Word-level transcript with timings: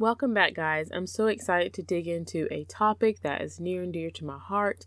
Welcome 0.00 0.32
back, 0.32 0.54
guys. 0.54 0.90
I'm 0.94 1.08
so 1.08 1.26
excited 1.26 1.74
to 1.74 1.82
dig 1.82 2.06
into 2.06 2.46
a 2.52 2.62
topic 2.62 3.22
that 3.22 3.42
is 3.42 3.58
near 3.58 3.82
and 3.82 3.92
dear 3.92 4.12
to 4.12 4.24
my 4.24 4.38
heart. 4.38 4.86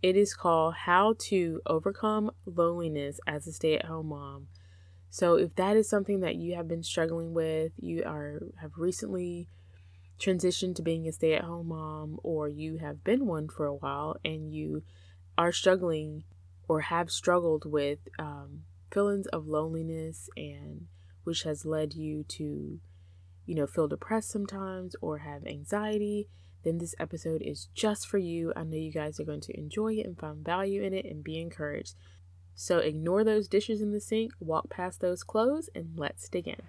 It 0.00 0.16
is 0.16 0.32
called 0.32 0.76
How 0.86 1.14
to 1.28 1.60
Overcome 1.66 2.30
Loneliness 2.46 3.20
as 3.26 3.46
a 3.46 3.52
Stay 3.52 3.76
at 3.76 3.84
Home 3.84 4.06
Mom. 4.06 4.46
So, 5.10 5.34
if 5.34 5.54
that 5.56 5.76
is 5.76 5.90
something 5.90 6.20
that 6.20 6.36
you 6.36 6.54
have 6.54 6.68
been 6.68 6.82
struggling 6.82 7.34
with, 7.34 7.72
you 7.76 8.02
are 8.06 8.40
have 8.62 8.78
recently 8.78 9.50
transitioned 10.18 10.76
to 10.76 10.82
being 10.82 11.06
a 11.06 11.12
stay 11.12 11.34
at 11.34 11.44
home 11.44 11.68
mom, 11.68 12.18
or 12.22 12.48
you 12.48 12.78
have 12.78 13.04
been 13.04 13.26
one 13.26 13.48
for 13.48 13.66
a 13.66 13.74
while 13.74 14.16
and 14.24 14.50
you 14.50 14.84
are 15.36 15.52
struggling 15.52 16.24
or 16.66 16.80
have 16.80 17.10
struggled 17.10 17.70
with 17.70 17.98
um, 18.18 18.62
feelings 18.90 19.26
of 19.26 19.46
loneliness 19.46 20.30
and 20.34 20.86
which 21.24 21.42
has 21.42 21.66
led 21.66 21.92
you 21.92 22.24
to 22.24 22.80
you 23.46 23.54
know, 23.54 23.66
feel 23.66 23.86
depressed 23.86 24.30
sometimes 24.30 24.96
or 25.00 25.18
have 25.18 25.46
anxiety, 25.46 26.28
then 26.64 26.78
this 26.78 26.96
episode 26.98 27.42
is 27.42 27.68
just 27.74 28.08
for 28.08 28.18
you. 28.18 28.52
I 28.56 28.64
know 28.64 28.76
you 28.76 28.90
guys 28.90 29.20
are 29.20 29.24
going 29.24 29.40
to 29.42 29.56
enjoy 29.56 29.94
it 29.94 30.06
and 30.06 30.18
find 30.18 30.44
value 30.44 30.82
in 30.82 30.92
it 30.92 31.04
and 31.04 31.22
be 31.22 31.40
encouraged. 31.40 31.94
So 32.56 32.78
ignore 32.78 33.22
those 33.22 33.46
dishes 33.46 33.80
in 33.80 33.92
the 33.92 34.00
sink, 34.00 34.32
walk 34.40 34.68
past 34.68 35.00
those 35.00 35.22
clothes, 35.22 35.70
and 35.76 35.90
let's 35.96 36.28
dig 36.28 36.48
in. 36.48 36.60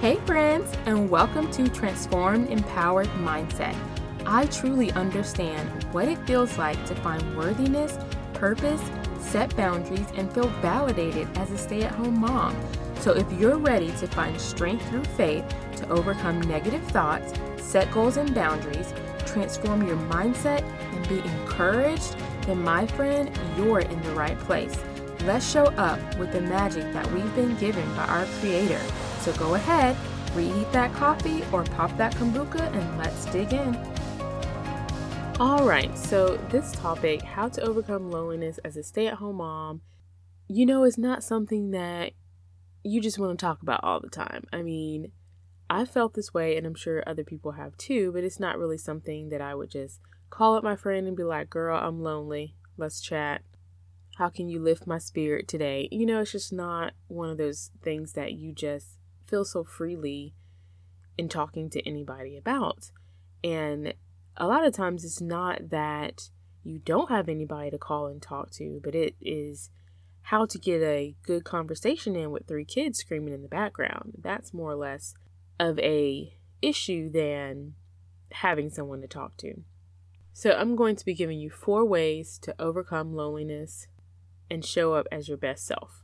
Hey, 0.00 0.16
friends, 0.26 0.70
and 0.84 1.08
welcome 1.08 1.50
to 1.52 1.66
Transformed 1.68 2.50
Empowered 2.50 3.08
Mindset. 3.22 3.74
I 4.26 4.44
truly 4.46 4.92
understand 4.92 5.84
what 5.94 6.08
it 6.08 6.18
feels 6.26 6.58
like 6.58 6.84
to 6.86 6.94
find 6.96 7.38
worthiness, 7.38 7.96
purpose, 8.34 8.82
set 9.18 9.56
boundaries, 9.56 10.08
and 10.14 10.30
feel 10.34 10.48
validated 10.60 11.26
as 11.38 11.50
a 11.50 11.56
stay 11.56 11.84
at 11.84 11.92
home 11.92 12.20
mom. 12.20 12.54
So 13.00 13.12
if 13.12 13.30
you're 13.32 13.58
ready 13.58 13.88
to 13.92 14.06
find 14.06 14.40
strength 14.40 14.88
through 14.88 15.04
faith 15.04 15.44
to 15.76 15.88
overcome 15.90 16.40
negative 16.42 16.82
thoughts, 16.88 17.32
set 17.58 17.90
goals 17.92 18.16
and 18.16 18.34
boundaries, 18.34 18.92
transform 19.26 19.86
your 19.86 19.96
mindset, 19.96 20.62
and 20.62 21.08
be 21.08 21.18
encouraged, 21.20 22.16
then 22.42 22.62
my 22.62 22.86
friend, 22.86 23.30
you're 23.56 23.80
in 23.80 24.00
the 24.02 24.10
right 24.12 24.38
place. 24.40 24.76
Let's 25.24 25.50
show 25.50 25.64
up 25.64 25.98
with 26.18 26.32
the 26.32 26.40
magic 26.40 26.92
that 26.92 27.10
we've 27.12 27.34
been 27.34 27.56
given 27.56 27.86
by 27.94 28.04
our 28.04 28.26
Creator. 28.40 28.80
So 29.20 29.32
go 29.34 29.54
ahead, 29.54 29.96
reheat 30.34 30.70
that 30.72 30.92
coffee 30.92 31.44
or 31.52 31.64
pop 31.64 31.96
that 31.96 32.14
kombucha 32.14 32.60
and 32.74 32.98
let's 32.98 33.24
dig 33.26 33.52
in. 33.52 33.74
All 35.40 35.66
right, 35.66 35.96
so 35.98 36.36
this 36.50 36.72
topic, 36.72 37.22
how 37.22 37.48
to 37.48 37.62
overcome 37.62 38.10
loneliness 38.10 38.58
as 38.64 38.76
a 38.76 38.82
stay 38.82 39.08
at 39.08 39.14
home 39.14 39.36
mom, 39.36 39.80
you 40.46 40.64
know, 40.64 40.84
is 40.84 40.96
not 40.96 41.24
something 41.24 41.70
that 41.72 42.12
you 42.84 43.00
just 43.00 43.18
want 43.18 43.36
to 43.36 43.44
talk 43.44 43.62
about 43.62 43.82
all 43.82 43.98
the 43.98 44.08
time. 44.08 44.44
I 44.52 44.62
mean, 44.62 45.10
I 45.68 45.86
felt 45.86 46.14
this 46.14 46.34
way, 46.34 46.56
and 46.56 46.66
I'm 46.66 46.74
sure 46.74 47.02
other 47.06 47.24
people 47.24 47.52
have 47.52 47.76
too, 47.76 48.12
but 48.12 48.22
it's 48.22 48.38
not 48.38 48.58
really 48.58 48.78
something 48.78 49.30
that 49.30 49.40
I 49.40 49.54
would 49.54 49.70
just 49.70 50.00
call 50.30 50.54
up 50.54 50.62
my 50.62 50.76
friend 50.76 51.06
and 51.06 51.16
be 51.16 51.24
like, 51.24 51.48
girl, 51.48 51.78
I'm 51.78 52.02
lonely. 52.02 52.54
Let's 52.76 53.00
chat. 53.00 53.42
How 54.18 54.28
can 54.28 54.48
you 54.48 54.60
lift 54.60 54.86
my 54.86 54.98
spirit 54.98 55.48
today? 55.48 55.88
You 55.90 56.06
know, 56.06 56.20
it's 56.20 56.32
just 56.32 56.52
not 56.52 56.92
one 57.08 57.30
of 57.30 57.38
those 57.38 57.70
things 57.82 58.12
that 58.12 58.34
you 58.34 58.52
just 58.52 58.98
feel 59.26 59.44
so 59.44 59.64
freely 59.64 60.34
in 61.16 61.28
talking 61.28 61.70
to 61.70 61.88
anybody 61.88 62.36
about. 62.36 62.90
And 63.42 63.94
a 64.36 64.46
lot 64.46 64.64
of 64.64 64.74
times 64.74 65.04
it's 65.04 65.20
not 65.20 65.70
that 65.70 66.30
you 66.62 66.78
don't 66.78 67.10
have 67.10 67.28
anybody 67.28 67.70
to 67.70 67.78
call 67.78 68.06
and 68.06 68.20
talk 68.20 68.50
to, 68.52 68.80
but 68.84 68.94
it 68.94 69.16
is 69.20 69.70
how 70.28 70.46
to 70.46 70.58
get 70.58 70.80
a 70.80 71.14
good 71.22 71.44
conversation 71.44 72.16
in 72.16 72.30
with 72.30 72.46
three 72.46 72.64
kids 72.64 72.98
screaming 72.98 73.34
in 73.34 73.42
the 73.42 73.48
background. 73.48 74.14
That's 74.22 74.54
more 74.54 74.70
or 74.70 74.76
less 74.76 75.14
of 75.60 75.78
a 75.80 76.34
issue 76.62 77.10
than 77.10 77.74
having 78.32 78.70
someone 78.70 79.02
to 79.02 79.06
talk 79.06 79.36
to. 79.38 79.62
So 80.32 80.52
I'm 80.52 80.76
going 80.76 80.96
to 80.96 81.04
be 81.04 81.14
giving 81.14 81.38
you 81.38 81.50
four 81.50 81.84
ways 81.84 82.38
to 82.42 82.54
overcome 82.58 83.14
loneliness 83.14 83.86
and 84.50 84.64
show 84.64 84.94
up 84.94 85.06
as 85.12 85.28
your 85.28 85.36
best 85.36 85.66
self. 85.66 86.02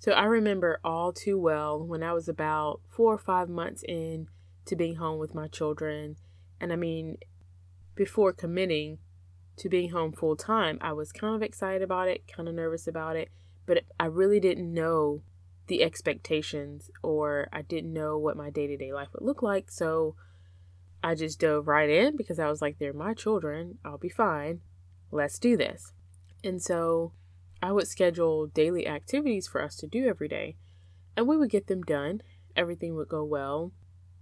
So 0.00 0.12
I 0.12 0.24
remember 0.24 0.80
all 0.84 1.12
too 1.12 1.38
well 1.38 1.78
when 1.78 2.02
I 2.02 2.12
was 2.12 2.28
about 2.28 2.80
4 2.90 3.14
or 3.14 3.18
5 3.18 3.48
months 3.48 3.84
in 3.88 4.26
to 4.66 4.74
being 4.74 4.96
home 4.96 5.18
with 5.18 5.34
my 5.34 5.46
children 5.46 6.16
and 6.60 6.72
I 6.72 6.76
mean 6.76 7.18
before 7.94 8.32
committing 8.32 8.98
to 9.56 9.68
being 9.68 9.90
home 9.90 10.12
full 10.12 10.36
time, 10.36 10.78
I 10.80 10.92
was 10.92 11.12
kind 11.12 11.34
of 11.34 11.42
excited 11.42 11.82
about 11.82 12.08
it, 12.08 12.26
kind 12.26 12.48
of 12.48 12.54
nervous 12.54 12.86
about 12.86 13.16
it, 13.16 13.30
but 13.66 13.84
I 13.98 14.06
really 14.06 14.40
didn't 14.40 14.72
know 14.72 15.22
the 15.66 15.82
expectations 15.82 16.90
or 17.02 17.48
I 17.52 17.62
didn't 17.62 17.92
know 17.92 18.18
what 18.18 18.36
my 18.36 18.50
day 18.50 18.66
to 18.66 18.76
day 18.76 18.92
life 18.92 19.08
would 19.12 19.24
look 19.24 19.42
like. 19.42 19.70
So 19.70 20.14
I 21.02 21.14
just 21.14 21.40
dove 21.40 21.68
right 21.68 21.88
in 21.88 22.16
because 22.16 22.38
I 22.38 22.48
was 22.48 22.62
like, 22.62 22.78
they're 22.78 22.92
my 22.92 23.14
children. 23.14 23.78
I'll 23.84 23.98
be 23.98 24.08
fine. 24.08 24.60
Let's 25.10 25.38
do 25.38 25.56
this. 25.56 25.92
And 26.42 26.62
so 26.62 27.12
I 27.62 27.72
would 27.72 27.88
schedule 27.88 28.46
daily 28.46 28.86
activities 28.86 29.46
for 29.48 29.62
us 29.62 29.76
to 29.76 29.86
do 29.86 30.06
every 30.06 30.28
day, 30.28 30.56
and 31.16 31.26
we 31.26 31.36
would 31.36 31.50
get 31.50 31.66
them 31.66 31.82
done. 31.82 32.20
Everything 32.54 32.94
would 32.94 33.08
go 33.08 33.24
well. 33.24 33.72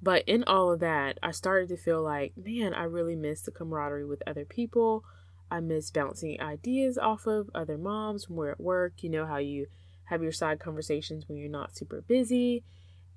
But 0.00 0.22
in 0.28 0.44
all 0.44 0.72
of 0.72 0.80
that, 0.80 1.18
I 1.22 1.32
started 1.32 1.68
to 1.70 1.76
feel 1.76 2.02
like, 2.02 2.34
man, 2.36 2.74
I 2.74 2.84
really 2.84 3.16
miss 3.16 3.42
the 3.42 3.50
camaraderie 3.50 4.04
with 4.04 4.22
other 4.26 4.44
people. 4.44 5.04
I 5.52 5.60
miss 5.60 5.90
bouncing 5.90 6.40
ideas 6.40 6.96
off 6.96 7.26
of 7.26 7.50
other 7.54 7.76
moms 7.76 8.26
when 8.26 8.38
we're 8.38 8.52
at 8.52 8.60
work. 8.60 9.02
You 9.02 9.10
know 9.10 9.26
how 9.26 9.36
you 9.36 9.66
have 10.04 10.22
your 10.22 10.32
side 10.32 10.58
conversations 10.58 11.28
when 11.28 11.36
you're 11.36 11.50
not 11.50 11.76
super 11.76 12.00
busy 12.00 12.64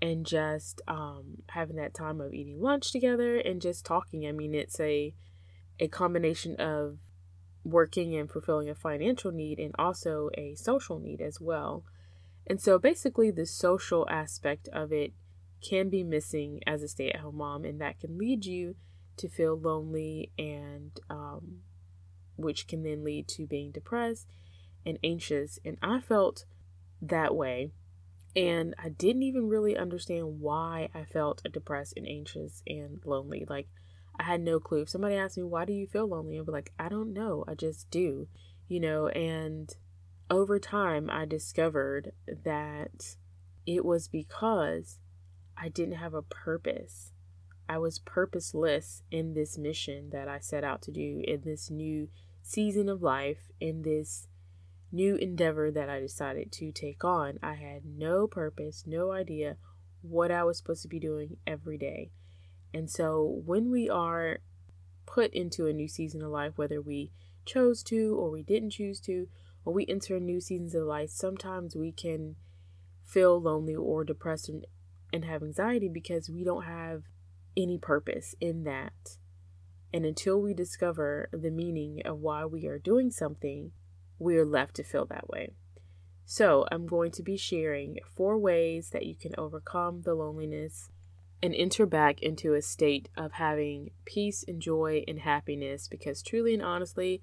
and 0.02 0.26
just 0.26 0.82
um, 0.86 1.44
having 1.52 1.78
that 1.78 1.94
time 1.94 2.20
of 2.20 2.34
eating 2.34 2.62
lunch 2.62 2.92
together 2.92 3.38
and 3.38 3.62
just 3.62 3.86
talking. 3.86 4.28
I 4.28 4.34
mean, 4.34 4.54
it's 4.54 4.82
a 4.82 5.14
a 5.80 5.88
combination 5.88 6.58
of 6.58 6.98
working 7.64 8.14
and 8.16 8.30
fulfilling 8.30 8.70
a 8.70 8.76
financial 8.76 9.32
need 9.32 9.58
and 9.58 9.74
also 9.80 10.30
a 10.38 10.56
social 10.56 11.00
need 11.00 11.22
as 11.22 11.40
well. 11.40 11.86
And 12.46 12.60
so 12.60 12.78
basically 12.78 13.32
the 13.32 13.46
social 13.46 14.06
aspect 14.10 14.68
of 14.74 14.92
it 14.92 15.14
can 15.62 15.90
be 15.90 16.04
missing 16.04 16.60
as 16.68 16.84
a 16.84 16.90
stay-at-home 16.90 17.38
mom 17.38 17.64
and 17.64 17.80
that 17.80 17.98
can 18.00 18.18
lead 18.18 18.46
you 18.46 18.76
to 19.18 19.30
feel 19.30 19.58
lonely 19.58 20.32
and 20.38 21.00
um, 21.10 21.62
which 22.38 22.68
can 22.68 22.84
then 22.84 23.04
lead 23.04 23.28
to 23.30 23.48
being 23.48 23.72
depressed 23.72 24.28
and 24.86 25.00
anxious. 25.04 25.60
And 25.66 25.78
I 25.82 26.00
felt 26.00 26.46
that 27.02 27.36
way. 27.36 27.72
And 28.36 28.76
I 28.78 28.90
didn't 28.90 29.24
even 29.24 29.48
really 29.48 29.78
understand 29.78 30.42
why 30.42 30.90
I 30.94 31.06
felt 31.06 31.42
depressed 31.52 31.94
and 31.96 32.08
anxious 32.08 32.62
and 32.68 33.00
lonely. 33.06 33.46
Like, 33.48 33.70
I 34.20 34.24
had 34.24 34.42
no 34.42 34.60
clue. 34.60 34.82
If 34.82 34.90
somebody 34.90 35.16
asked 35.16 35.38
me, 35.38 35.44
why 35.44 35.66
do 35.66 35.74
you 35.74 35.88
feel 35.88 36.08
lonely? 36.08 36.38
I'd 36.38 36.46
be 36.46 36.52
like, 36.52 36.74
I 36.78 36.90
don't 36.90 37.14
know. 37.14 37.46
I 37.48 37.54
just 37.54 37.90
do, 37.90 38.28
you 38.68 38.80
know. 38.80 39.08
And 39.10 39.74
over 40.30 40.60
time, 40.60 41.10
I 41.10 41.26
discovered 41.26 42.12
that 42.28 43.16
it 43.66 43.86
was 43.86 44.08
because 44.08 45.00
I 45.58 45.70
didn't 45.70 45.96
have 45.96 46.14
a 46.14 46.22
purpose. 46.22 47.12
I 47.68 47.78
was 47.78 48.00
purposeless 48.00 49.04
in 49.12 49.34
this 49.34 49.58
mission 49.58 50.10
that 50.12 50.28
I 50.28 50.40
set 50.40 50.64
out 50.64 50.82
to 50.84 50.92
do 50.92 51.22
in 51.26 51.42
this 51.44 51.70
new 51.70 52.10
season 52.42 52.90
of 52.90 53.02
life, 53.02 53.50
in 53.60 53.82
this 53.82 54.28
new 54.92 55.16
endeavor 55.16 55.72
that 55.72 55.90
I 55.90 56.00
decided 56.00 56.52
to 56.54 56.72
take 56.72 57.04
on. 57.04 57.40
I 57.42 57.56
had 57.56 57.86
no 57.86 58.28
purpose, 58.28 58.84
no 58.86 59.12
idea 59.12 59.58
what 60.02 60.32
I 60.32 60.44
was 60.44 60.58
supposed 60.58 60.84
to 60.84 60.88
be 60.88 61.00
doing 61.00 61.38
every 61.48 61.78
day. 61.78 62.12
And 62.74 62.90
so 62.90 63.42
when 63.46 63.72
we 63.72 63.90
are 63.90 64.40
put 65.06 65.34
into 65.34 65.68
a 65.68 65.74
new 65.74 65.88
season 65.88 66.22
of 66.22 66.30
life, 66.30 66.54
whether 66.58 66.82
we 66.82 67.12
chose 67.46 67.84
to 67.84 68.16
or 68.16 68.30
we 68.30 68.44
didn't 68.44 68.72
choose 68.72 69.00
to, 69.02 69.28
when 69.64 69.76
we 69.76 69.86
enter 69.88 70.20
new 70.20 70.40
seasons 70.40 70.76
of 70.76 70.84
life, 70.84 71.10
sometimes 71.10 71.76
we 71.76 71.92
can 71.92 72.36
feel 73.04 73.42
lonely 73.42 73.76
or 73.76 74.04
depressed 74.04 74.50
and, 74.50 74.66
and 75.12 75.26
have 75.26 75.42
anxiety 75.42 75.90
because 75.90 76.30
we 76.30 76.44
don't 76.44 76.66
have 76.66 77.04
any 77.58 77.78
purpose 77.78 78.36
in 78.40 78.64
that. 78.64 79.18
And 79.94 80.06
until 80.06 80.42
we 80.42 80.54
discover 80.54 81.30
the 81.32 81.52
meaning 81.52 82.02
of 82.06 82.20
why 82.20 82.46
we 82.46 82.68
are 82.68 82.80
doing 82.80 83.12
something, 83.12 83.72
we 84.20 84.38
are 84.38 84.46
left 84.46 84.76
to 84.76 84.84
feel 84.84 85.06
that 85.06 85.30
way. 85.30 85.54
So, 86.26 86.66
I'm 86.72 86.88
going 86.88 87.12
to 87.12 87.24
be 87.24 87.38
sharing 87.38 88.00
four 88.16 88.38
ways 88.38 88.90
that 88.90 89.06
you 89.06 89.16
can 89.16 89.34
overcome 89.38 90.02
the 90.02 90.16
loneliness 90.16 90.90
and 91.42 91.54
enter 91.54 91.86
back 91.86 92.22
into 92.22 92.56
a 92.56 92.62
state 92.62 93.10
of 93.16 93.34
having 93.34 93.92
peace 94.06 94.44
and 94.48 94.60
joy 94.60 95.04
and 95.08 95.20
happiness 95.20 95.88
because 95.88 96.24
truly 96.24 96.56
and 96.56 96.64
honestly, 96.64 97.22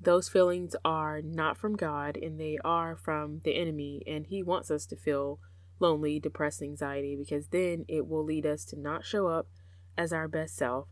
those 0.00 0.28
feelings 0.28 0.76
are 0.84 1.20
not 1.20 1.58
from 1.58 1.74
God 1.74 2.16
and 2.16 2.38
they 2.38 2.58
are 2.64 2.94
from 2.94 3.40
the 3.42 3.56
enemy, 3.56 4.02
and 4.06 4.26
He 4.26 4.42
wants 4.42 4.70
us 4.70 4.86
to 4.86 4.96
feel 4.96 5.40
lonely, 5.80 6.20
depressed, 6.20 6.62
anxiety 6.62 7.16
because 7.16 7.48
then 7.48 7.84
it 7.88 8.06
will 8.06 8.24
lead 8.24 8.46
us 8.46 8.64
to 8.66 8.78
not 8.78 9.04
show 9.04 9.26
up 9.26 9.48
as 9.98 10.12
our 10.12 10.28
best 10.28 10.56
self 10.56 10.88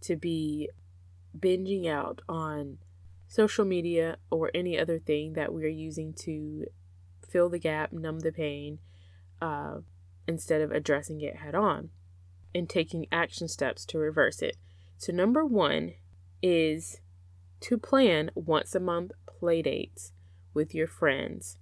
to 0.00 0.16
be 0.16 0.68
binging 1.38 1.86
out 1.86 2.22
on 2.28 2.78
social 3.28 3.64
media 3.64 4.16
or 4.30 4.50
any 4.54 4.78
other 4.78 4.98
thing 4.98 5.34
that 5.34 5.52
we're 5.52 5.68
using 5.68 6.12
to 6.14 6.64
fill 7.28 7.48
the 7.48 7.58
gap, 7.58 7.92
numb 7.92 8.20
the 8.20 8.32
pain, 8.32 8.78
uh, 9.42 9.76
instead 10.26 10.60
of 10.60 10.72
addressing 10.72 11.20
it 11.20 11.36
head 11.36 11.54
on. 11.54 11.90
and 12.54 12.70
taking 12.70 13.06
action 13.12 13.48
steps 13.48 13.84
to 13.84 13.98
reverse 13.98 14.40
it. 14.40 14.56
So, 14.96 15.12
number 15.12 15.44
one 15.44 15.92
is 16.42 17.00
to 17.60 17.76
plan 17.76 18.30
once 18.34 18.74
a 18.74 18.80
month 18.80 19.12
play 19.26 19.60
dates 19.60 20.12
with 20.54 20.74
your 20.74 20.86
friends. 20.86 21.58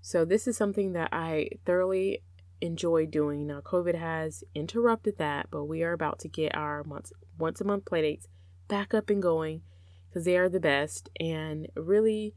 So, 0.00 0.24
this 0.24 0.48
is 0.48 0.56
something 0.56 0.92
that 0.94 1.10
I 1.12 1.50
thoroughly 1.66 2.22
enjoy 2.60 3.06
doing. 3.06 3.46
Now, 3.46 3.60
COVID 3.60 3.94
has 3.94 4.44
interrupted 4.54 5.18
that, 5.18 5.48
but 5.50 5.64
we 5.64 5.82
are 5.82 5.92
about 5.92 6.18
to 6.20 6.28
get 6.28 6.56
our 6.56 6.84
months, 6.84 7.12
once 7.38 7.60
a 7.60 7.64
month 7.64 7.84
play 7.84 8.02
dates 8.02 8.28
back 8.68 8.94
up 8.94 9.10
and 9.10 9.22
going 9.22 9.62
because 10.08 10.24
they 10.24 10.36
are 10.36 10.48
the 10.48 10.60
best. 10.60 11.08
And 11.18 11.68
really, 11.74 12.34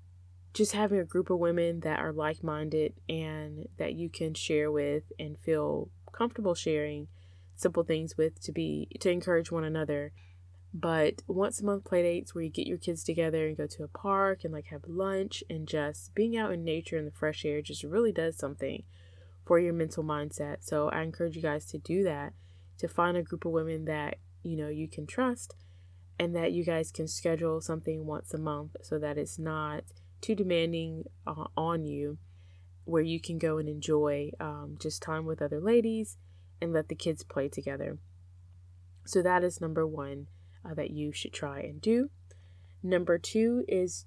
just 0.54 0.74
having 0.74 1.00
a 1.00 1.06
group 1.06 1.30
of 1.30 1.40
women 1.40 1.80
that 1.82 2.00
are 2.00 2.12
like 2.12 2.44
minded 2.44 2.94
and 3.08 3.68
that 3.78 3.94
you 3.94 4.10
can 4.10 4.34
share 4.34 4.72
with 4.72 5.04
and 5.18 5.38
feel 5.40 5.90
comfortable 6.12 6.56
sharing 6.56 7.08
simple 7.56 7.84
things 7.84 8.18
with 8.18 8.42
to 8.42 8.52
be 8.52 8.88
to 9.00 9.10
encourage 9.10 9.52
one 9.52 9.64
another. 9.64 10.12
But 10.74 11.22
once 11.28 11.60
a 11.60 11.66
month 11.66 11.84
play 11.84 12.02
dates 12.02 12.34
where 12.34 12.44
you 12.44 12.50
get 12.50 12.68
your 12.68 12.78
kids 12.78 13.04
together 13.04 13.48
and 13.48 13.58
go 13.58 13.68
to 13.68 13.84
a 13.84 13.88
park 13.88 14.44
and 14.44 14.54
like 14.54 14.68
have 14.68 14.84
lunch 14.88 15.44
and 15.50 15.68
just 15.68 16.16
being 16.16 16.38
out 16.38 16.54
in 16.54 16.64
nature 16.64 16.98
and 16.98 17.06
the 17.06 17.12
fresh 17.12 17.44
air 17.44 17.62
just 17.62 17.84
really 17.84 18.14
does 18.14 18.38
something 18.38 18.84
for 19.46 19.60
your 19.60 19.74
mental 19.74 20.04
mindset. 20.04 20.58
So 20.62 20.90
I 20.90 21.02
encourage 21.02 21.36
you 21.36 21.42
guys 21.42 21.66
to 21.68 21.78
do 21.78 22.04
that, 22.04 22.34
to 22.78 22.88
find 22.88 23.18
a 23.18 23.24
group 23.24 23.46
of 23.46 23.52
women 23.52 23.86
that, 23.86 24.18
you 24.44 24.58
know, 24.58 24.70
you 24.70 24.88
can 24.88 25.08
trust 25.08 25.56
and 26.20 26.36
that 26.36 26.52
you 26.52 26.64
guys 26.64 26.92
can 26.92 27.08
schedule 27.08 27.62
something 27.62 28.06
once 28.06 28.34
a 28.34 28.38
month 28.38 28.76
so 28.82 29.00
that 29.00 29.18
it's 29.18 29.40
not 29.40 29.84
too 30.22 30.36
demanding 30.36 31.06
uh, 31.26 31.46
on 31.58 31.86
you 31.86 32.18
where 32.86 33.02
you 33.02 33.20
can 33.20 33.38
go 33.38 33.58
and 33.58 33.68
enjoy 33.68 34.32
um, 34.40 34.76
just 34.80 35.02
time 35.02 35.26
with 35.26 35.42
other 35.42 35.60
ladies 35.60 36.18
and 36.62 36.74
let 36.74 36.90
the 36.90 36.96
kids 36.96 37.24
play 37.24 37.50
together. 37.50 37.98
So 39.06 39.22
that 39.22 39.44
is 39.44 39.62
number 39.62 39.86
one 39.88 40.28
uh, 40.64 40.74
that 40.76 40.92
you 40.92 41.12
should 41.12 41.34
try 41.34 41.60
and 41.62 41.82
do. 41.82 42.10
Number 42.84 43.18
two 43.18 43.64
is 43.68 44.06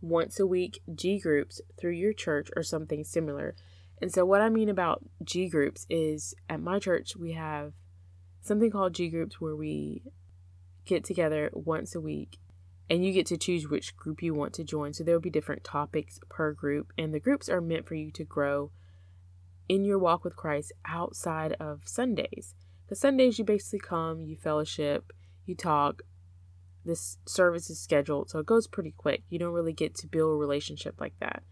once 0.00 0.40
a 0.40 0.46
week 0.46 0.80
G 0.94 1.18
groups 1.18 1.60
through 1.78 1.92
your 1.92 2.12
church 2.12 2.48
or 2.56 2.62
something 2.62 3.04
similar. 3.04 3.54
And 4.00 4.12
so, 4.12 4.24
what 4.24 4.40
I 4.40 4.48
mean 4.48 4.68
about 4.68 5.04
G 5.22 5.48
groups 5.48 5.86
is 5.90 6.34
at 6.48 6.60
my 6.60 6.78
church, 6.78 7.16
we 7.16 7.32
have 7.32 7.74
something 8.40 8.70
called 8.70 8.94
G 8.94 9.08
groups 9.08 9.40
where 9.40 9.56
we 9.56 10.02
get 10.86 11.04
together 11.04 11.50
once 11.52 11.94
a 11.94 12.00
week 12.00 12.38
and 12.88 13.04
you 13.04 13.12
get 13.12 13.26
to 13.26 13.36
choose 13.36 13.68
which 13.68 13.96
group 13.96 14.22
you 14.22 14.34
want 14.34 14.54
to 14.54 14.64
join. 14.64 14.94
So, 14.94 15.04
there 15.04 15.14
will 15.14 15.20
be 15.20 15.30
different 15.30 15.64
topics 15.64 16.18
per 16.28 16.52
group, 16.52 16.92
and 16.96 17.12
the 17.12 17.20
groups 17.20 17.48
are 17.48 17.60
meant 17.60 17.86
for 17.86 17.94
you 17.94 18.10
to 18.12 18.24
grow 18.24 18.70
in 19.68 19.84
your 19.84 19.98
walk 19.98 20.24
with 20.24 20.34
Christ 20.34 20.72
outside 20.84 21.52
of 21.60 21.82
Sundays. 21.84 22.54
Because 22.84 23.00
Sundays, 23.00 23.38
you 23.38 23.44
basically 23.44 23.78
come, 23.78 24.20
you 24.20 24.36
fellowship, 24.36 25.12
you 25.46 25.54
talk. 25.54 26.02
This 26.84 27.18
service 27.26 27.70
is 27.70 27.78
scheduled, 27.78 28.30
so 28.30 28.38
it 28.38 28.46
goes 28.46 28.66
pretty 28.66 28.94
quick. 28.96 29.22
You 29.28 29.38
don't 29.38 29.52
really 29.52 29.74
get 29.74 29.94
to 29.96 30.08
build 30.08 30.32
a 30.32 30.36
relationship 30.36 30.98
like 30.98 31.12
that. 31.20 31.44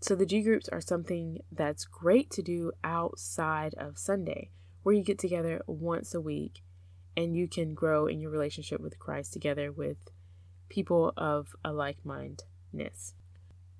So, 0.00 0.14
the 0.14 0.26
G 0.26 0.42
groups 0.42 0.68
are 0.68 0.80
something 0.80 1.40
that's 1.50 1.84
great 1.84 2.30
to 2.30 2.42
do 2.42 2.72
outside 2.84 3.74
of 3.74 3.98
Sunday, 3.98 4.50
where 4.82 4.94
you 4.94 5.02
get 5.02 5.18
together 5.18 5.60
once 5.66 6.14
a 6.14 6.20
week 6.20 6.62
and 7.16 7.34
you 7.34 7.48
can 7.48 7.74
grow 7.74 8.06
in 8.06 8.20
your 8.20 8.30
relationship 8.30 8.80
with 8.80 8.98
Christ 8.98 9.32
together 9.32 9.72
with 9.72 9.96
people 10.68 11.12
of 11.16 11.48
a 11.64 11.72
like 11.72 11.98
mindedness. 12.04 13.14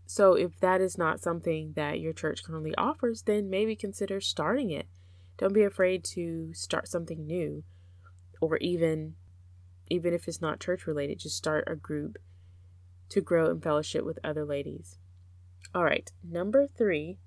So, 0.06 0.32
if 0.34 0.58
that 0.58 0.80
is 0.80 0.98
not 0.98 1.20
something 1.20 1.74
that 1.76 2.00
your 2.00 2.12
church 2.12 2.42
currently 2.42 2.74
offers, 2.76 3.22
then 3.22 3.48
maybe 3.48 3.76
consider 3.76 4.20
starting 4.20 4.70
it. 4.70 4.86
Don't 5.36 5.54
be 5.54 5.62
afraid 5.62 6.02
to 6.14 6.52
start 6.52 6.88
something 6.88 7.26
new, 7.26 7.62
or 8.40 8.56
even 8.56 9.14
even 9.90 10.12
if 10.12 10.26
it's 10.26 10.40
not 10.40 10.60
church 10.60 10.86
related, 10.86 11.20
just 11.20 11.36
start 11.36 11.64
a 11.66 11.76
group 11.76 12.18
to 13.08 13.20
grow 13.20 13.50
in 13.50 13.60
fellowship 13.60 14.04
with 14.04 14.18
other 14.24 14.44
ladies. 14.44 14.98
All 15.74 15.84
right, 15.84 16.10
number 16.24 16.66
three 16.66 17.18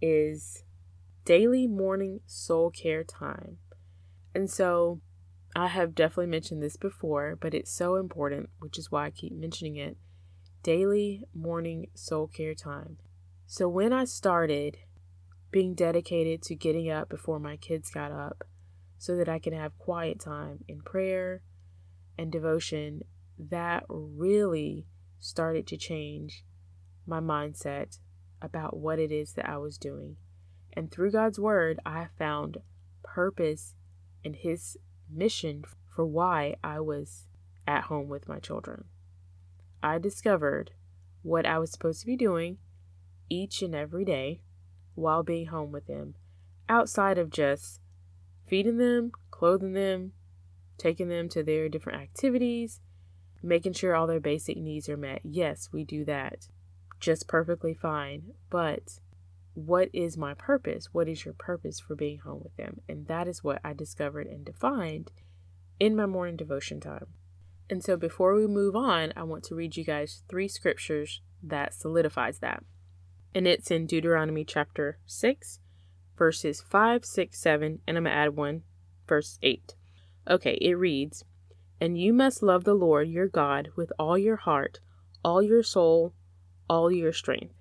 is 0.00 0.64
daily 1.24 1.66
morning 1.66 2.20
soul 2.26 2.70
care 2.70 3.04
time. 3.04 3.58
And 4.34 4.50
so 4.50 5.00
I 5.54 5.68
have 5.68 5.94
definitely 5.94 6.26
mentioned 6.26 6.62
this 6.62 6.76
before, 6.76 7.36
but 7.40 7.54
it's 7.54 7.70
so 7.70 7.96
important, 7.96 8.48
which 8.58 8.78
is 8.78 8.90
why 8.90 9.06
I 9.06 9.10
keep 9.10 9.32
mentioning 9.32 9.76
it 9.76 9.96
daily 10.62 11.22
morning 11.34 11.88
soul 11.94 12.26
care 12.26 12.54
time. 12.54 12.96
So 13.46 13.68
when 13.68 13.92
I 13.92 14.04
started 14.04 14.78
being 15.50 15.74
dedicated 15.74 16.42
to 16.42 16.54
getting 16.54 16.90
up 16.90 17.10
before 17.10 17.38
my 17.38 17.56
kids 17.56 17.90
got 17.90 18.10
up 18.10 18.44
so 18.98 19.14
that 19.16 19.28
I 19.28 19.38
can 19.38 19.52
have 19.52 19.78
quiet 19.78 20.18
time 20.18 20.64
in 20.66 20.80
prayer 20.80 21.42
and 22.16 22.32
devotion, 22.32 23.02
that 23.38 23.84
really 23.88 24.86
started 25.20 25.66
to 25.66 25.76
change 25.76 26.44
my 27.06 27.20
mindset 27.20 27.98
about 28.40 28.76
what 28.76 28.98
it 28.98 29.10
is 29.10 29.32
that 29.32 29.48
I 29.48 29.58
was 29.58 29.78
doing. 29.78 30.16
And 30.72 30.90
through 30.90 31.12
God's 31.12 31.38
word, 31.38 31.78
I 31.86 32.08
found 32.18 32.58
purpose 33.02 33.74
in 34.22 34.34
His 34.34 34.76
mission 35.10 35.64
for 35.94 36.04
why 36.04 36.56
I 36.62 36.80
was 36.80 37.26
at 37.66 37.84
home 37.84 38.08
with 38.08 38.28
my 38.28 38.38
children. 38.38 38.84
I 39.82 39.98
discovered 39.98 40.72
what 41.22 41.46
I 41.46 41.58
was 41.58 41.70
supposed 41.70 42.00
to 42.00 42.06
be 42.06 42.16
doing 42.16 42.58
each 43.28 43.62
and 43.62 43.74
every 43.74 44.04
day 44.04 44.42
while 44.94 45.22
being 45.22 45.46
home 45.46 45.72
with 45.72 45.86
them, 45.86 46.14
outside 46.68 47.18
of 47.18 47.30
just 47.30 47.80
feeding 48.46 48.78
them, 48.78 49.12
clothing 49.30 49.72
them, 49.72 50.12
taking 50.78 51.08
them 51.08 51.28
to 51.30 51.42
their 51.42 51.68
different 51.68 52.00
activities, 52.00 52.80
making 53.42 53.72
sure 53.72 53.94
all 53.94 54.06
their 54.06 54.20
basic 54.20 54.56
needs 54.56 54.88
are 54.88 54.96
met. 54.96 55.20
Yes, 55.22 55.70
we 55.72 55.84
do 55.84 56.04
that 56.04 56.48
just 57.04 57.28
perfectly 57.28 57.74
fine. 57.74 58.32
But 58.50 59.00
what 59.54 59.88
is 59.92 60.16
my 60.16 60.34
purpose? 60.34 60.88
What 60.92 61.08
is 61.08 61.24
your 61.24 61.34
purpose 61.34 61.78
for 61.78 61.94
being 61.94 62.18
home 62.18 62.40
with 62.42 62.56
them? 62.56 62.80
And 62.88 63.06
that 63.06 63.28
is 63.28 63.44
what 63.44 63.60
I 63.64 63.72
discovered 63.72 64.26
and 64.26 64.44
defined 64.44 65.12
in 65.78 65.94
my 65.94 66.06
morning 66.06 66.36
devotion 66.36 66.80
time. 66.80 67.06
And 67.70 67.82
so 67.82 67.96
before 67.96 68.34
we 68.34 68.46
move 68.46 68.76
on, 68.76 69.12
I 69.16 69.22
want 69.22 69.44
to 69.44 69.54
read 69.54 69.76
you 69.76 69.84
guys 69.84 70.22
three 70.28 70.48
scriptures 70.48 71.20
that 71.42 71.74
solidifies 71.74 72.38
that. 72.40 72.62
And 73.34 73.46
it's 73.46 73.70
in 73.70 73.86
Deuteronomy 73.86 74.44
chapter 74.44 74.98
6, 75.06 75.60
verses 76.16 76.60
5, 76.60 77.04
6, 77.04 77.40
7, 77.40 77.78
and 77.86 77.96
I'm 77.96 78.04
going 78.04 78.12
to 78.12 78.18
add 78.18 78.36
one, 78.36 78.62
verse 79.08 79.38
8. 79.42 79.74
Okay, 80.28 80.58
it 80.60 80.74
reads, 80.74 81.24
And 81.80 81.98
you 81.98 82.12
must 82.12 82.42
love 82.42 82.64
the 82.64 82.74
Lord 82.74 83.08
your 83.08 83.28
God 83.28 83.70
with 83.76 83.92
all 83.98 84.16
your 84.16 84.36
heart, 84.36 84.80
all 85.24 85.42
your 85.42 85.62
soul, 85.62 86.14
all 86.68 86.90
your 86.90 87.12
strength. 87.12 87.54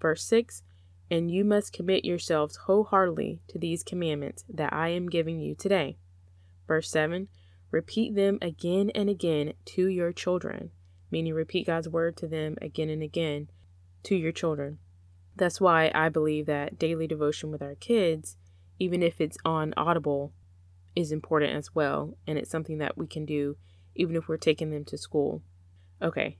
Verse 0.00 0.24
6 0.24 0.62
And 1.10 1.30
you 1.30 1.44
must 1.44 1.72
commit 1.72 2.04
yourselves 2.04 2.56
wholeheartedly 2.66 3.40
to 3.48 3.58
these 3.58 3.82
commandments 3.82 4.44
that 4.48 4.72
I 4.72 4.88
am 4.88 5.08
giving 5.08 5.40
you 5.40 5.54
today. 5.54 5.98
Verse 6.66 6.90
7 6.90 7.28
Repeat 7.70 8.14
them 8.14 8.38
again 8.40 8.90
and 8.94 9.10
again 9.10 9.52
to 9.66 9.88
your 9.88 10.12
children, 10.12 10.70
meaning 11.10 11.34
repeat 11.34 11.66
God's 11.66 11.88
word 11.88 12.16
to 12.18 12.26
them 12.26 12.56
again 12.62 12.88
and 12.88 13.02
again 13.02 13.50
to 14.04 14.16
your 14.16 14.32
children. 14.32 14.78
That's 15.36 15.60
why 15.60 15.92
I 15.94 16.08
believe 16.08 16.46
that 16.46 16.78
daily 16.78 17.06
devotion 17.06 17.50
with 17.50 17.62
our 17.62 17.74
kids, 17.74 18.36
even 18.78 19.02
if 19.02 19.20
it's 19.20 19.38
on 19.44 19.74
Audible, 19.76 20.32
is 20.96 21.12
important 21.12 21.54
as 21.54 21.74
well. 21.74 22.16
And 22.26 22.38
it's 22.38 22.50
something 22.50 22.78
that 22.78 22.96
we 22.96 23.06
can 23.06 23.24
do 23.24 23.56
even 23.94 24.16
if 24.16 24.28
we're 24.28 24.36
taking 24.36 24.70
them 24.70 24.84
to 24.86 24.96
school. 24.96 25.42
Okay, 26.00 26.38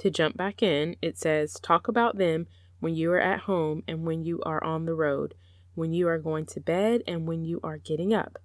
to 0.00 0.10
jump 0.10 0.36
back 0.36 0.62
in, 0.62 0.96
it 1.00 1.18
says, 1.18 1.54
Talk 1.60 1.86
about 1.86 2.16
them 2.16 2.46
when 2.80 2.94
you 2.94 3.12
are 3.12 3.20
at 3.20 3.40
home 3.40 3.82
and 3.86 4.06
when 4.06 4.24
you 4.24 4.40
are 4.44 4.62
on 4.64 4.86
the 4.86 4.94
road, 4.94 5.34
when 5.74 5.92
you 5.92 6.08
are 6.08 6.18
going 6.18 6.46
to 6.46 6.60
bed 6.60 7.02
and 7.06 7.28
when 7.28 7.44
you 7.44 7.60
are 7.62 7.78
getting 7.78 8.12
up. 8.12 8.38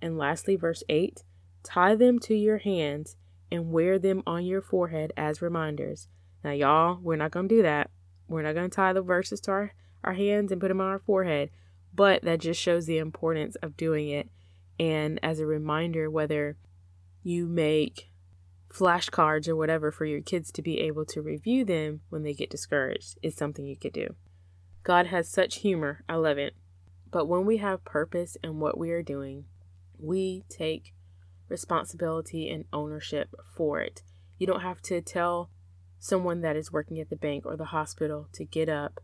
And 0.00 0.18
lastly, 0.18 0.56
verse 0.56 0.82
8 0.88 1.22
Tie 1.62 1.94
them 1.94 2.18
to 2.20 2.34
your 2.34 2.58
hands 2.58 3.16
and 3.50 3.70
wear 3.70 3.98
them 3.98 4.22
on 4.26 4.44
your 4.44 4.62
forehead 4.62 5.12
as 5.16 5.42
reminders. 5.42 6.08
Now, 6.42 6.52
y'all, 6.52 6.98
we're 7.00 7.16
not 7.16 7.30
going 7.30 7.48
to 7.48 7.54
do 7.56 7.62
that. 7.62 7.90
We're 8.26 8.42
not 8.42 8.54
going 8.54 8.68
to 8.68 8.74
tie 8.74 8.94
the 8.94 9.02
verses 9.02 9.40
to 9.42 9.50
our, 9.50 9.74
our 10.02 10.14
hands 10.14 10.50
and 10.50 10.60
put 10.60 10.68
them 10.68 10.80
on 10.80 10.88
our 10.88 10.98
forehead, 10.98 11.50
but 11.94 12.22
that 12.22 12.40
just 12.40 12.60
shows 12.60 12.86
the 12.86 12.98
importance 12.98 13.54
of 13.56 13.76
doing 13.76 14.08
it. 14.08 14.30
And 14.80 15.20
as 15.22 15.38
a 15.38 15.46
reminder, 15.46 16.10
whether 16.10 16.56
you 17.22 17.46
make 17.46 18.10
flashcards 18.72 19.48
or 19.48 19.56
whatever 19.56 19.92
for 19.92 20.04
your 20.04 20.20
kids 20.20 20.50
to 20.52 20.62
be 20.62 20.80
able 20.80 21.04
to 21.06 21.20
review 21.20 21.64
them 21.64 22.00
when 22.08 22.22
they 22.22 22.32
get 22.32 22.50
discouraged 22.50 23.18
is 23.22 23.34
something 23.34 23.66
you 23.66 23.76
could 23.76 23.92
do. 23.92 24.14
God 24.82 25.06
has 25.08 25.28
such 25.28 25.56
humor. 25.56 26.04
I 26.08 26.14
love 26.14 26.38
it. 26.38 26.54
But 27.10 27.26
when 27.26 27.44
we 27.44 27.58
have 27.58 27.84
purpose 27.84 28.36
in 28.42 28.58
what 28.58 28.78
we 28.78 28.90
are 28.90 29.02
doing, 29.02 29.44
we 29.98 30.44
take 30.48 30.94
responsibility 31.48 32.48
and 32.48 32.64
ownership 32.72 33.34
for 33.54 33.80
it. 33.80 34.02
You 34.38 34.46
don't 34.46 34.62
have 34.62 34.80
to 34.82 35.00
tell 35.02 35.50
someone 35.98 36.40
that 36.40 36.56
is 36.56 36.72
working 36.72 36.98
at 36.98 37.10
the 37.10 37.16
bank 37.16 37.44
or 37.46 37.56
the 37.56 37.66
hospital 37.66 38.28
to 38.32 38.44
get 38.44 38.68
up. 38.68 39.00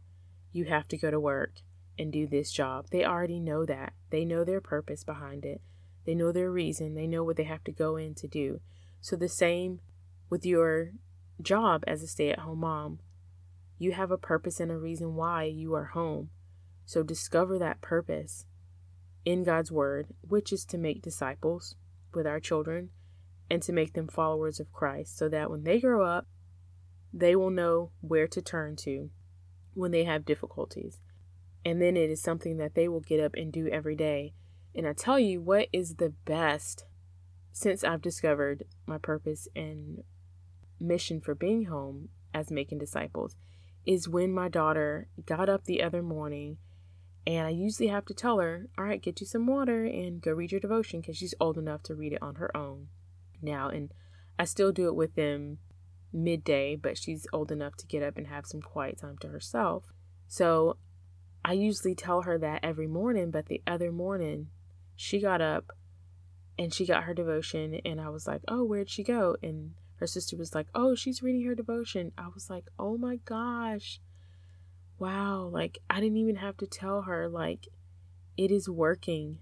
You 0.50 0.64
have 0.64 0.88
to 0.88 0.96
go 0.96 1.10
to 1.10 1.20
work 1.20 1.60
and 1.98 2.10
do 2.10 2.26
this 2.26 2.50
job. 2.50 2.86
They 2.90 3.04
already 3.04 3.38
know 3.38 3.66
that. 3.66 3.92
They 4.10 4.24
know 4.24 4.44
their 4.44 4.60
purpose 4.60 5.04
behind 5.04 5.44
it. 5.44 5.60
They 6.06 6.14
know 6.14 6.32
their 6.32 6.50
reason. 6.50 6.94
They 6.94 7.06
know 7.06 7.22
what 7.22 7.36
they 7.36 7.44
have 7.44 7.62
to 7.64 7.72
go 7.72 7.96
in 7.96 8.14
to 8.16 8.26
do. 8.26 8.60
So, 9.00 9.16
the 9.16 9.28
same 9.28 9.80
with 10.30 10.44
your 10.44 10.92
job 11.40 11.84
as 11.86 12.02
a 12.02 12.06
stay 12.06 12.30
at 12.30 12.40
home 12.40 12.60
mom. 12.60 13.00
You 13.78 13.92
have 13.92 14.10
a 14.10 14.18
purpose 14.18 14.60
and 14.60 14.70
a 14.70 14.76
reason 14.76 15.14
why 15.14 15.44
you 15.44 15.74
are 15.74 15.86
home. 15.86 16.30
So, 16.84 17.02
discover 17.02 17.58
that 17.58 17.80
purpose 17.80 18.46
in 19.24 19.44
God's 19.44 19.70
Word, 19.70 20.08
which 20.22 20.52
is 20.52 20.64
to 20.66 20.78
make 20.78 21.02
disciples 21.02 21.76
with 22.14 22.26
our 22.26 22.40
children 22.40 22.90
and 23.50 23.62
to 23.62 23.72
make 23.72 23.92
them 23.92 24.08
followers 24.08 24.60
of 24.60 24.72
Christ 24.72 25.16
so 25.16 25.28
that 25.28 25.50
when 25.50 25.64
they 25.64 25.80
grow 25.80 26.04
up, 26.04 26.26
they 27.12 27.34
will 27.34 27.50
know 27.50 27.92
where 28.00 28.26
to 28.28 28.42
turn 28.42 28.76
to 28.76 29.10
when 29.74 29.90
they 29.90 30.04
have 30.04 30.24
difficulties. 30.24 31.00
And 31.64 31.80
then 31.80 31.96
it 31.96 32.10
is 32.10 32.22
something 32.22 32.58
that 32.58 32.74
they 32.74 32.88
will 32.88 33.00
get 33.00 33.20
up 33.20 33.34
and 33.34 33.52
do 33.52 33.68
every 33.68 33.96
day. 33.96 34.34
And 34.74 34.86
I 34.86 34.92
tell 34.92 35.18
you 35.18 35.40
what 35.40 35.68
is 35.72 35.94
the 35.94 36.12
best 36.24 36.84
since 37.52 37.84
I've 37.84 38.02
discovered 38.02 38.64
my 38.86 38.98
purpose 38.98 39.48
and 39.54 40.02
mission 40.80 41.20
for 41.20 41.34
being 41.34 41.64
home 41.64 42.08
as 42.32 42.50
making 42.50 42.78
disciples 42.78 43.36
is 43.86 44.08
when 44.08 44.32
my 44.32 44.48
daughter 44.48 45.08
got 45.24 45.48
up 45.48 45.64
the 45.64 45.82
other 45.82 46.02
morning 46.02 46.58
and 47.26 47.46
I 47.46 47.50
usually 47.50 47.88
have 47.88 48.06
to 48.06 48.14
tell 48.14 48.38
her, 48.38 48.68
all 48.78 48.84
right, 48.84 49.02
get 49.02 49.20
you 49.20 49.26
some 49.26 49.46
water 49.46 49.84
and 49.84 50.20
go 50.20 50.32
read 50.32 50.52
your 50.52 50.60
devotion 50.60 51.00
because 51.00 51.16
she's 51.16 51.34
old 51.38 51.58
enough 51.58 51.82
to 51.84 51.94
read 51.94 52.12
it 52.12 52.22
on 52.22 52.36
her 52.36 52.54
own 52.56 52.88
now. 53.42 53.68
And 53.68 53.92
I 54.38 54.44
still 54.44 54.72
do 54.72 54.88
it 54.88 54.94
with 54.94 55.14
them 55.14 55.58
midday, 56.12 56.74
but 56.74 56.96
she's 56.96 57.26
old 57.32 57.52
enough 57.52 57.76
to 57.76 57.86
get 57.86 58.02
up 58.02 58.16
and 58.16 58.28
have 58.28 58.46
some 58.46 58.62
quiet 58.62 58.98
time 58.98 59.18
to 59.18 59.28
herself. 59.28 59.84
So 60.26 60.78
I 61.44 61.52
usually 61.52 61.94
tell 61.94 62.22
her 62.22 62.38
that 62.38 62.60
every 62.62 62.86
morning, 62.86 63.30
but 63.30 63.46
the 63.46 63.62
other 63.66 63.92
morning 63.92 64.48
she 64.96 65.20
got 65.20 65.40
up 65.40 65.72
and 66.58 66.74
she 66.74 66.86
got 66.86 67.04
her 67.04 67.14
devotion, 67.14 67.80
and 67.84 68.00
I 68.00 68.08
was 68.08 68.26
like, 68.26 68.42
oh, 68.48 68.64
where'd 68.64 68.90
she 68.90 69.04
go? 69.04 69.36
And 69.42 69.74
her 69.96 70.06
sister 70.06 70.36
was 70.36 70.54
like, 70.54 70.66
oh, 70.74 70.94
she's 70.94 71.22
reading 71.22 71.44
her 71.46 71.54
devotion. 71.54 72.12
I 72.18 72.28
was 72.32 72.50
like, 72.50 72.64
oh 72.78 72.96
my 72.96 73.16
gosh. 73.24 74.00
Wow. 74.98 75.48
Like, 75.52 75.78
I 75.88 76.00
didn't 76.00 76.16
even 76.16 76.36
have 76.36 76.56
to 76.58 76.66
tell 76.66 77.02
her, 77.02 77.28
like, 77.28 77.68
it 78.36 78.50
is 78.50 78.68
working. 78.68 79.38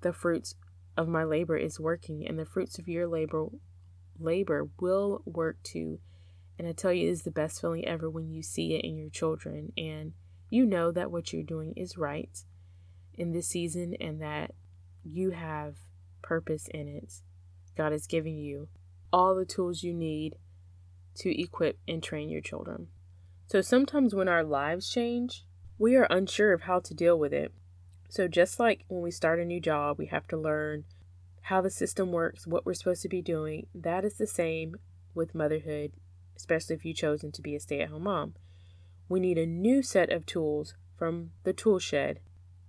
The 0.00 0.12
fruits 0.12 0.54
of 0.96 1.08
my 1.08 1.24
labor 1.24 1.56
is 1.56 1.80
working, 1.80 2.26
and 2.26 2.38
the 2.38 2.44
fruits 2.44 2.78
of 2.78 2.88
your 2.88 3.06
labor 3.06 3.46
labor 4.18 4.68
will 4.80 5.22
work 5.24 5.56
too. 5.62 5.98
And 6.58 6.68
I 6.68 6.72
tell 6.72 6.92
you, 6.92 7.08
it 7.08 7.12
is 7.12 7.22
the 7.22 7.30
best 7.30 7.60
feeling 7.60 7.84
ever 7.86 8.08
when 8.08 8.30
you 8.30 8.42
see 8.42 8.74
it 8.74 8.84
in 8.84 8.96
your 8.96 9.08
children 9.08 9.72
and 9.76 10.12
you 10.50 10.66
know 10.66 10.92
that 10.92 11.10
what 11.10 11.32
you're 11.32 11.42
doing 11.42 11.72
is 11.76 11.96
right 11.96 12.38
in 13.14 13.32
this 13.32 13.48
season 13.48 13.94
and 14.00 14.20
that 14.20 14.52
you 15.02 15.30
have 15.30 15.76
purpose 16.22 16.68
in 16.72 16.88
it. 16.88 17.20
God 17.76 17.92
has 17.92 18.06
given 18.06 18.36
you 18.36 18.68
all 19.12 19.34
the 19.34 19.44
tools 19.44 19.82
you 19.82 19.92
need 19.92 20.36
to 21.16 21.40
equip 21.40 21.78
and 21.86 22.02
train 22.02 22.30
your 22.30 22.40
children. 22.40 22.88
So 23.46 23.60
sometimes 23.60 24.14
when 24.14 24.28
our 24.28 24.44
lives 24.44 24.88
change, 24.88 25.44
we 25.78 25.96
are 25.96 26.06
unsure 26.08 26.52
of 26.52 26.62
how 26.62 26.80
to 26.80 26.94
deal 26.94 27.18
with 27.18 27.32
it. 27.32 27.52
So 28.08 28.28
just 28.28 28.58
like 28.58 28.84
when 28.88 29.02
we 29.02 29.10
start 29.10 29.40
a 29.40 29.44
new 29.44 29.60
job, 29.60 29.98
we 29.98 30.06
have 30.06 30.26
to 30.28 30.36
learn 30.36 30.84
how 31.42 31.60
the 31.60 31.70
system 31.70 32.12
works, 32.12 32.46
what 32.46 32.64
we're 32.64 32.74
supposed 32.74 33.02
to 33.02 33.08
be 33.08 33.20
doing. 33.20 33.66
That 33.74 34.04
is 34.04 34.14
the 34.14 34.26
same 34.26 34.76
with 35.14 35.34
motherhood, 35.34 35.92
especially 36.36 36.76
if 36.76 36.84
you've 36.84 36.96
chosen 36.96 37.32
to 37.32 37.42
be 37.42 37.54
a 37.56 37.60
stay 37.60 37.80
at 37.80 37.90
home 37.90 38.04
mom. 38.04 38.34
We 39.08 39.20
need 39.20 39.38
a 39.38 39.46
new 39.46 39.82
set 39.82 40.10
of 40.10 40.24
tools 40.24 40.74
from 40.96 41.32
the 41.44 41.52
tool 41.52 41.78
shed 41.78 42.20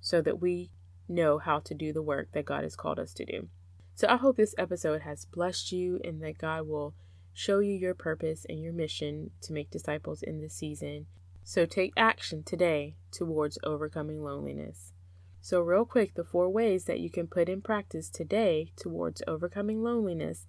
so 0.01 0.21
that 0.21 0.41
we 0.41 0.71
know 1.13 1.37
how 1.37 1.59
to 1.59 1.73
do 1.73 1.93
the 1.93 2.01
work 2.01 2.31
that 2.33 2.45
God 2.45 2.63
has 2.63 2.75
called 2.75 2.99
us 2.99 3.13
to 3.13 3.25
do. 3.25 3.47
So 3.95 4.07
I 4.07 4.17
hope 4.17 4.37
this 4.37 4.55
episode 4.57 5.01
has 5.01 5.25
blessed 5.25 5.71
you 5.71 5.99
and 6.03 6.21
that 6.23 6.37
God 6.37 6.67
will 6.67 6.95
show 7.33 7.59
you 7.59 7.73
your 7.73 7.93
purpose 7.93 8.45
and 8.49 8.61
your 8.61 8.73
mission 8.73 9.31
to 9.41 9.53
make 9.53 9.69
disciples 9.69 10.23
in 10.23 10.41
this 10.41 10.53
season. 10.53 11.05
So 11.43 11.65
take 11.65 11.93
action 11.97 12.43
today 12.43 12.95
towards 13.11 13.59
overcoming 13.63 14.23
loneliness. 14.23 14.93
So, 15.41 15.59
real 15.59 15.83
quick, 15.83 16.13
the 16.13 16.23
four 16.23 16.49
ways 16.49 16.85
that 16.85 17.01
you 17.01 17.09
can 17.09 17.27
put 17.27 17.49
in 17.49 17.61
practice 17.61 18.09
today 18.09 18.71
towards 18.77 19.21
overcoming 19.27 19.83
loneliness 19.83 20.47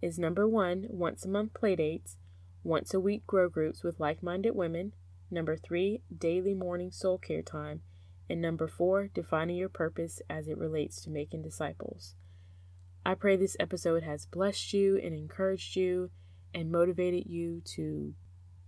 is 0.00 0.20
number 0.20 0.46
one, 0.46 0.86
once 0.88 1.24
a 1.24 1.28
month 1.28 1.52
playdates, 1.52 2.14
once 2.62 2.94
a 2.94 3.00
week 3.00 3.26
grow 3.26 3.48
groups 3.48 3.82
with 3.82 3.98
like 3.98 4.22
minded 4.22 4.54
women, 4.54 4.92
number 5.32 5.56
three, 5.56 6.00
daily 6.16 6.54
morning 6.54 6.92
soul 6.92 7.18
care 7.18 7.42
time, 7.42 7.80
and 8.28 8.40
number 8.40 8.66
four, 8.66 9.08
defining 9.08 9.56
your 9.56 9.68
purpose 9.68 10.20
as 10.28 10.48
it 10.48 10.58
relates 10.58 11.00
to 11.02 11.10
making 11.10 11.42
disciples. 11.42 12.14
I 13.04 13.14
pray 13.14 13.36
this 13.36 13.56
episode 13.60 14.02
has 14.02 14.26
blessed 14.26 14.72
you 14.72 14.98
and 14.98 15.14
encouraged 15.14 15.76
you 15.76 16.10
and 16.52 16.72
motivated 16.72 17.26
you 17.26 17.60
to 17.76 18.14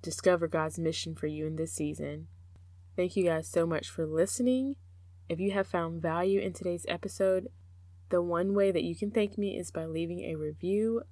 discover 0.00 0.46
God's 0.46 0.78
mission 0.78 1.14
for 1.14 1.26
you 1.26 1.46
in 1.46 1.56
this 1.56 1.72
season. 1.72 2.28
Thank 2.94 3.16
you 3.16 3.24
guys 3.24 3.48
so 3.48 3.66
much 3.66 3.88
for 3.88 4.06
listening. 4.06 4.76
If 5.28 5.40
you 5.40 5.50
have 5.52 5.66
found 5.66 6.00
value 6.00 6.40
in 6.40 6.52
today's 6.52 6.86
episode, 6.88 7.48
the 8.10 8.22
one 8.22 8.54
way 8.54 8.70
that 8.70 8.84
you 8.84 8.94
can 8.94 9.10
thank 9.10 9.36
me 9.36 9.58
is 9.58 9.70
by 9.70 9.86
leaving 9.86 10.20
a 10.20 10.36
review. 10.36 11.02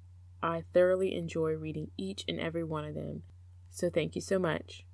I 0.43 0.62
thoroughly 0.73 1.15
enjoy 1.15 1.53
reading 1.53 1.91
each 1.97 2.25
and 2.29 2.38
every 2.38 2.65
one 2.65 2.85
of 2.85 2.95
them. 2.95 3.25
So 3.71 3.91
thank 3.91 4.15
you 4.15 4.21
so 4.21 4.38
much. 4.38 4.85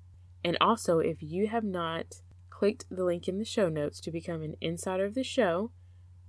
And 0.43 0.57
also, 0.59 0.99
if 0.99 1.21
you 1.21 1.47
have 1.47 1.63
not 1.63 2.22
clicked 2.63 2.85
the 2.89 3.03
link 3.03 3.27
in 3.27 3.39
the 3.39 3.43
show 3.43 3.67
notes 3.67 3.99
to 3.99 4.09
become 4.09 4.41
an 4.41 4.55
insider 4.61 5.03
of 5.03 5.15
the 5.15 5.21
show, 5.21 5.69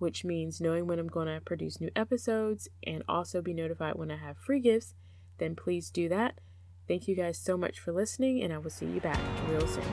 which 0.00 0.24
means 0.24 0.60
knowing 0.60 0.84
when 0.84 0.98
I'm 0.98 1.06
going 1.06 1.28
to 1.28 1.40
produce 1.40 1.80
new 1.80 1.90
episodes 1.94 2.68
and 2.84 3.04
also 3.08 3.40
be 3.40 3.54
notified 3.54 3.94
when 3.94 4.10
I 4.10 4.16
have 4.16 4.36
free 4.36 4.58
gifts, 4.58 4.94
then 5.38 5.54
please 5.54 5.90
do 5.90 6.08
that. 6.08 6.40
Thank 6.88 7.06
you 7.06 7.14
guys 7.14 7.38
so 7.38 7.56
much 7.56 7.78
for 7.78 7.92
listening, 7.92 8.42
and 8.42 8.52
I 8.52 8.58
will 8.58 8.70
see 8.70 8.86
you 8.86 9.00
back 9.00 9.20
real 9.48 9.64
soon. 9.68 9.84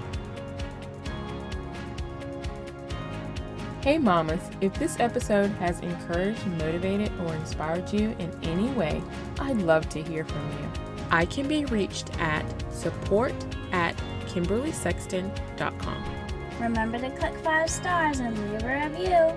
Hey 3.83 3.99
mamas, 3.99 4.41
if 4.61 4.73
this 4.79 4.99
episode 4.99 5.51
has 5.59 5.79
encouraged, 5.81 6.43
motivated, 6.57 7.11
or 7.19 7.35
inspired 7.35 7.93
you 7.93 8.15
in 8.17 8.31
any 8.41 8.69
way, 8.69 8.99
I'd 9.37 9.57
love 9.57 9.87
to 9.89 10.01
hear 10.01 10.25
from 10.25 10.49
you. 10.53 10.71
I 11.11 11.25
can 11.25 11.47
be 11.47 11.65
reached 11.65 12.09
at 12.19 12.43
support 12.73 13.35
at 13.71 13.95
kimberlysexton.com. 14.25 16.20
Remember 16.61 16.99
to 16.99 17.09
click 17.09 17.33
five 17.37 17.67
stars 17.71 18.19
and 18.19 18.37
leave 18.37 18.63
a 18.63 18.83
review. 18.85 19.33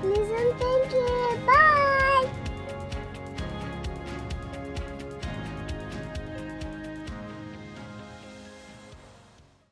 Please 0.00 0.30
and 0.30 0.54
thank 0.60 0.92
you. 0.92 1.38
Bye. 1.44 2.17